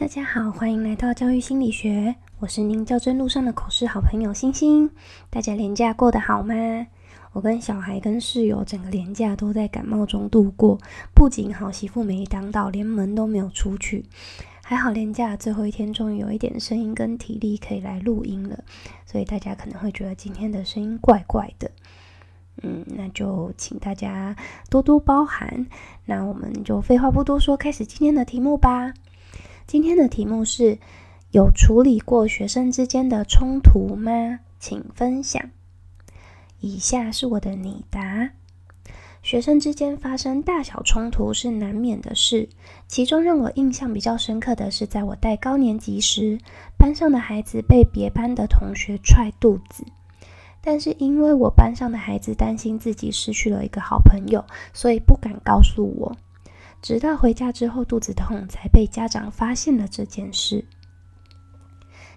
[0.00, 4.88] 大家好，欢迎来到教育心理学，我是您教真路上的口试好朋友星星。
[5.28, 6.54] 大家连假过得好吗？
[7.32, 10.78] 我跟小孩跟室友整个连假都在感冒中度过，
[11.12, 14.04] 不仅好媳妇没当到，连门都没有出去。
[14.62, 18.62] 还好连假最后一天，终于有一点声音跟体力可以来录音了，
[19.04, 21.68] 所以大家可能会觉得今天的声音怪怪的。
[22.62, 24.36] 嗯，那就请大家
[24.70, 25.66] 多多包涵。
[26.04, 28.94] 那我们就废话不多说，开始今天的题目吧。
[29.68, 30.78] 今天的题目是：
[31.30, 34.40] 有处理过学生之间的冲突吗？
[34.58, 35.50] 请分享。
[36.60, 38.30] 以下是我的拟答：
[39.22, 42.48] 学生之间发生大小冲突是难免的事，
[42.86, 46.38] 其中让我印象比较深刻的是，在我带高年级时，
[46.78, 49.84] 班上的孩子被别班的同学踹肚子，
[50.62, 56.16] 但是因为我班上的孩子担心自己失去了一个好朋友，所以不敢告诉我。
[56.80, 60.64] 直到回家之后肚子痛，才被家长发现了这件事。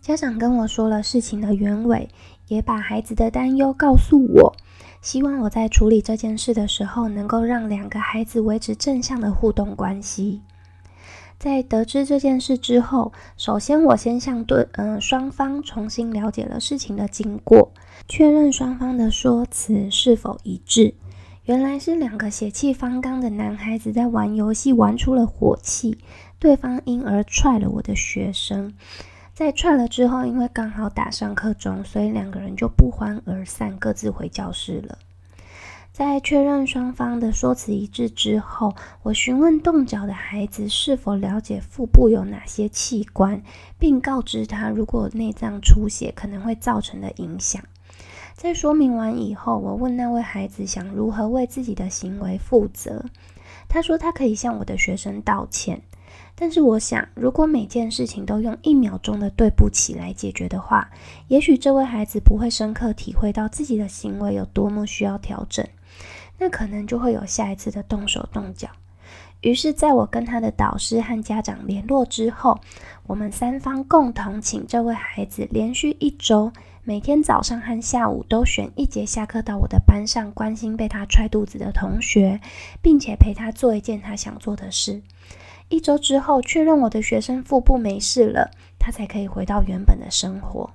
[0.00, 2.08] 家长跟我说了事情的原委，
[2.46, 4.56] 也把孩子的担忧告诉我，
[5.02, 10.40] 希望我在处理这件事的时候，能够让两个孩子维持正向的互动关系。
[11.38, 17.70] 在得知这件事之后，首先我先向对嗯双方重新了解了事情的经过，
[18.08, 20.94] 确认双方的说辞是否一致。
[21.48, 25.96] 原来是两个血气方刚的男孩子在玩游戏，玩出了火气，
[26.38, 28.74] 对方因而踹了我的学生。
[29.32, 34.98] 在踹了之后，因为刚好打上课钟，所以两个人就不欢而散，各自回教室了。
[35.90, 43.42] 在确认双方的说辞一致之后，我询问动脚的孩子是否了解腹部有哪些器官，
[43.78, 47.62] 并告知他如果内脏出血可能会造成的影响。
[48.38, 53.04] 在说明完以后，我问那位孩子想如何为自己的行为负责。
[53.68, 55.82] 他说他可以向我的学生道歉，
[56.36, 60.88] 但是我想，如果每件事情都用一秒钟的对不起来解决的话，
[61.26, 65.66] 也许这位孩子不会深刻体会到自己的行为有多么需要调整，
[66.38, 68.68] 那可能就会有下一次的动手动脚。
[69.40, 72.60] 于是，在我跟他的导师和家长联络之后，
[73.08, 76.52] 我们三方共同请这位孩子连续一周。
[76.88, 82.40] 每天早上和下午都选一节下课到我的班上关心被他踹肚子的同学，
[82.80, 85.02] 并且陪他做一件他想做的事。
[85.68, 90.70] 一周之后，确认我的学生腹部没事了，他才可以回到原本的生活。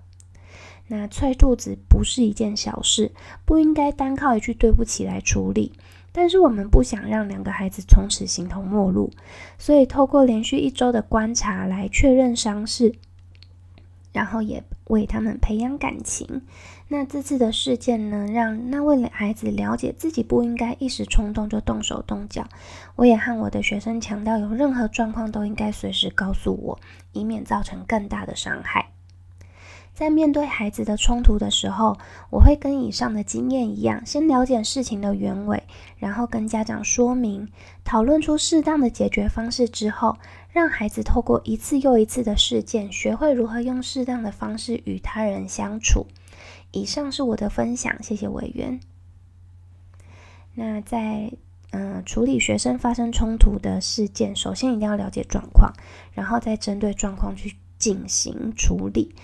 [0.85, 3.11] 那踹肚子不是一件小事，
[3.43, 5.71] 不应该单靠一句对不起来处理。
[6.11, 9.09] 但是我们不想让两个孩子从此形同陌路，
[9.57, 12.93] 所以透过连续一周的观察来确认伤势。
[14.13, 16.43] 然后也为他们培养感情。
[16.87, 22.47] 那这次的事件呢，让那位孩子了解自己不应该一时冲动就动手动脚。
[22.95, 26.79] 我也和我的学生强调，有任何状况都应该随时告诉我，
[27.11, 28.91] 以免造成更大的伤害。
[30.03, 31.97] 在面对孩子的冲突的时候，
[32.29, 35.63] 我会跟以上的经验一样，先了解事情的原委，
[35.95, 37.47] 然后跟家长说明，
[37.85, 40.17] 讨论出适当的解决方式之后，
[40.49, 46.07] 让孩子透过一次又一次的事件，学会如何用适当的方式与他人相处。
[46.71, 48.81] 以上是我的分享，谢谢委员。
[50.55, 51.31] 那在
[51.71, 55.71] 嗯处理学生发生冲突的事件，首先一定要了解状况，
[56.11, 59.15] 然后再针对状况去进行处理。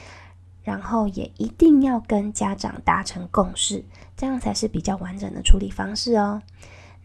[0.69, 3.84] 然后也一定要跟家长达成共识，
[4.16, 6.44] 这样才是比较完整的处理方式哦。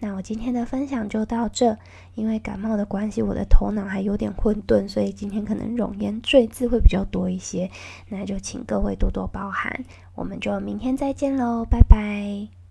[0.01, 1.79] 那我今天的分享就到这，
[2.15, 7.71] 因为感冒的关系，我的头脑还有点混沌，所以今天可能容颜赘字会比较多一些，
[8.11, 9.83] 那就请各位多多包涵。
[10.15, 12.64] 我们就明天再见喽，拜拜。